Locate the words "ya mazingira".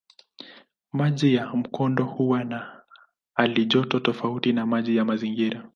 4.97-5.69